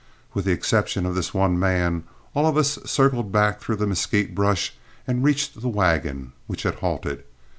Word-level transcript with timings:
With 0.33 0.45
the 0.45 0.51
exception 0.51 1.05
of 1.05 1.13
this 1.13 1.31
one 1.31 1.59
man, 1.59 2.05
all 2.33 2.47
of 2.47 2.57
us 2.57 2.79
circled 2.87 3.31
back 3.31 3.61
through 3.61 3.75
the 3.75 3.85
mesquite 3.85 4.33
brush 4.33 4.73
and 5.05 5.23
reached 5.23 5.61
the 5.61 5.69
wagon, 5.69 6.33
which 6.47 6.63
had 6.63 6.73
halted. 6.81 7.23